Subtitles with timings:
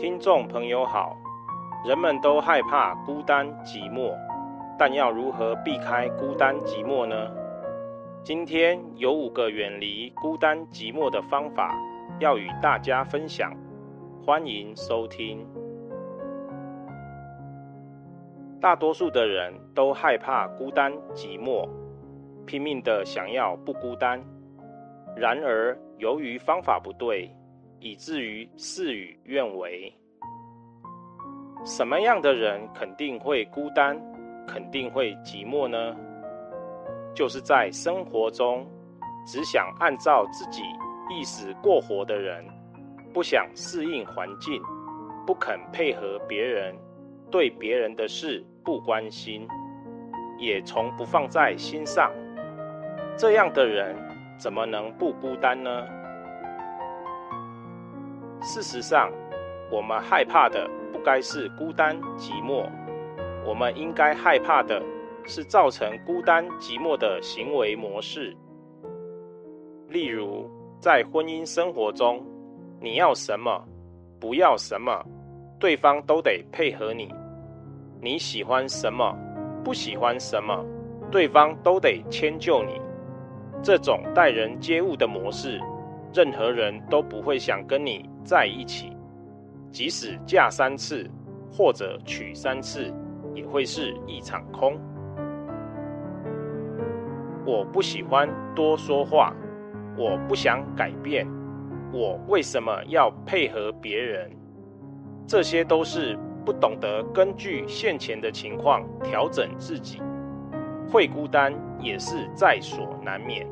[0.00, 1.14] 听众朋友好，
[1.84, 4.16] 人们都害怕孤单寂寞，
[4.78, 7.30] 但要如何避开孤单寂寞呢？
[8.22, 11.78] 今天有五个远离孤单寂寞的方法
[12.18, 13.54] 要与大家分享，
[14.24, 15.46] 欢迎收听。
[18.58, 21.68] 大多数的人都害怕孤单寂寞，
[22.46, 24.18] 拼命的想要不孤单，
[25.14, 27.30] 然而由于方法不对，
[27.80, 29.92] 以至于事与愿违。
[31.64, 34.00] 什么样的人肯定会孤单，
[34.46, 35.96] 肯定会寂寞呢？
[37.14, 38.66] 就是在生活中
[39.26, 40.62] 只想按照自己
[41.10, 42.44] 意思过活的人，
[43.12, 44.62] 不想适应环境，
[45.26, 46.74] 不肯配合别人，
[47.30, 49.46] 对别人的事不关心，
[50.38, 52.12] 也从不放在心上。
[53.16, 53.94] 这样的人
[54.38, 55.86] 怎么能不孤单呢？
[58.42, 59.12] 事实上，
[59.70, 62.66] 我们害怕的不该是孤单寂寞，
[63.44, 64.82] 我们应该害怕的
[65.26, 68.34] 是造成孤单寂寞的行为模式。
[69.88, 70.48] 例如，
[70.80, 72.24] 在婚姻生活中，
[72.80, 73.62] 你要什么，
[74.18, 75.04] 不要什么，
[75.58, 77.08] 对方都得配合你；
[78.00, 79.14] 你喜欢什么，
[79.62, 80.64] 不喜欢什么，
[81.10, 82.80] 对方都得迁就你。
[83.62, 85.60] 这种待人接物的模式，
[86.14, 88.96] 任何人都不会想跟你在一起，
[89.70, 91.08] 即使嫁三次
[91.50, 92.92] 或者娶三次，
[93.34, 94.78] 也会是一场空。
[97.46, 99.34] 我不喜欢多说话，
[99.96, 101.26] 我不想改变，
[101.92, 104.30] 我为什么要配合别人？
[105.26, 110.00] 这些都是不懂得根据现前的情况调整自己，
[110.90, 113.46] 会孤单也是在所难免。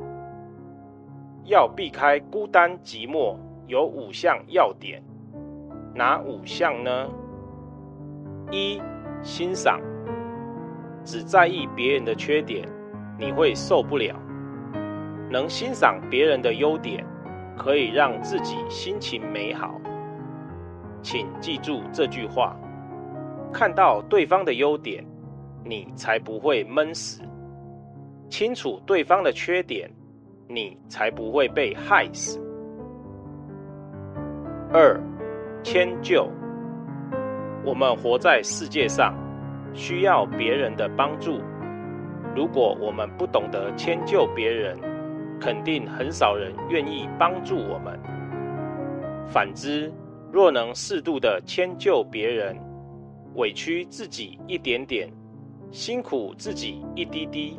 [1.45, 3.37] 要避开孤单寂寞，
[3.69, 5.03] 有五项要点。
[5.95, 7.09] 哪五项呢？
[8.51, 8.81] 一、
[9.23, 9.79] 欣赏。
[11.05, 12.67] 只在意别人的缺点，
[13.19, 14.17] 你会受不了。
[15.31, 17.05] 能欣赏别人的优点，
[17.57, 19.79] 可以让自己心情美好。
[21.03, 22.57] 请记住这句话：
[23.53, 25.05] 看到对方的优点，
[25.63, 27.23] 你才不会闷死；
[28.31, 29.91] 清楚对方的缺点，
[30.49, 32.41] 你才不会被害死。
[34.71, 35.01] 二、
[35.63, 36.31] 迁就。
[37.65, 39.15] 我们活在世界上，
[39.73, 41.41] 需要别人的帮助。
[42.37, 44.79] 如果我们不懂得迁就别人，
[45.41, 47.99] 肯定很少人愿意帮助我们。
[49.27, 49.91] 反之，
[50.31, 52.55] 若能适度的迁就别人，
[53.37, 55.11] 委屈自己一点点，
[55.71, 57.59] 辛苦自己一滴滴，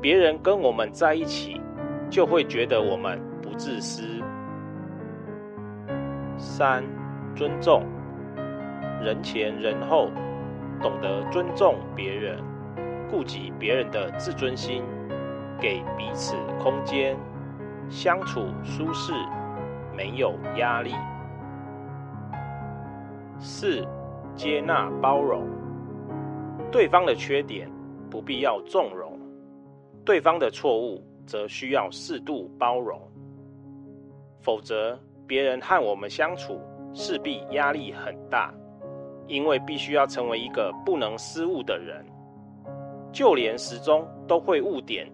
[0.00, 1.60] 别人跟我们在一起，
[2.08, 4.02] 就会觉得我们不自私。
[6.40, 6.82] 三、
[7.36, 7.84] 尊重，
[9.02, 10.10] 人前人后，
[10.80, 12.42] 懂得尊重别人，
[13.10, 14.82] 顾及别人的自尊心，
[15.60, 17.14] 给彼此空间，
[17.90, 19.12] 相处舒适，
[19.94, 20.94] 没有压力。
[23.38, 23.86] 四、
[24.34, 25.46] 接纳包容，
[26.72, 27.70] 对方的缺点
[28.10, 29.18] 不必要纵容，
[30.04, 31.04] 对方的错误。
[31.26, 33.00] 则需要适度包容，
[34.40, 34.98] 否则
[35.30, 36.60] 别人和我们相处
[36.92, 38.52] 势必压力很大，
[39.28, 42.04] 因为必须要成为一个不能失误的人，
[43.12, 45.08] 就连时钟都会误点，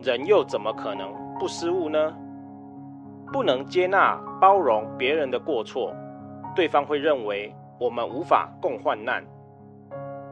[0.00, 2.16] 人又怎么可能不失误呢？
[3.30, 5.94] 不能接纳包容别人的过错，
[6.56, 9.22] 对方会认为我们无法共患难，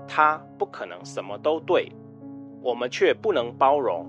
[0.06, 1.86] 他不可能什么都对，
[2.62, 4.06] 我们却不能包容。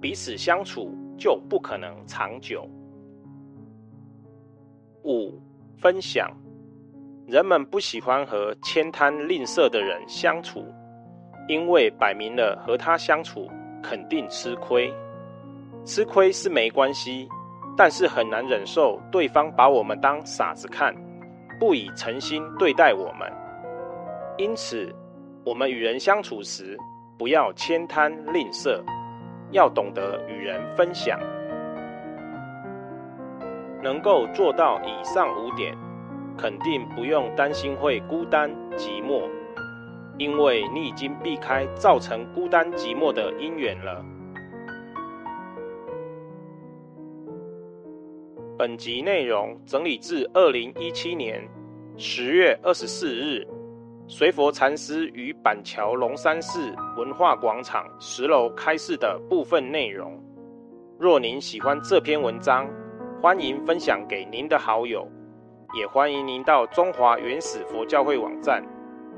[0.00, 2.64] 彼此相处就不可能长久。
[5.06, 5.40] 五、
[5.78, 6.28] 分享，
[7.28, 10.64] 人们不喜欢和慳贪吝啬的人相处，
[11.46, 13.48] 因为摆明了和他相处
[13.80, 14.92] 肯定吃亏。
[15.84, 17.28] 吃亏是没关系，
[17.76, 20.92] 但是很难忍受对方把我们当傻子看，
[21.60, 23.32] 不以诚心对待我们。
[24.38, 24.92] 因此，
[25.44, 26.76] 我们与人相处时，
[27.16, 28.82] 不要慳贪吝啬。
[29.52, 31.20] 要懂得与人分享，
[33.86, 35.72] 能够做到以上五点，
[36.36, 39.30] 肯定不用担心会孤单寂寞，
[40.18, 44.04] 因为你已经避开造成孤单寂寞的因缘了。
[48.58, 51.48] 本集内容整理自二零一七年
[51.96, 53.46] 十月二十四日。
[54.08, 60.20] 随佛禅师于板桥龙山寺文化广场十楼开示的部分内容。
[60.98, 62.68] 若您喜欢这篇文章，
[63.22, 65.08] 欢迎分享给您的好友，
[65.74, 68.62] 也欢迎您到中华原始佛教会网站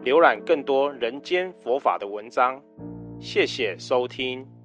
[0.05, 2.63] 浏览更多人间佛法的文章。
[3.19, 4.58] 谢谢收听。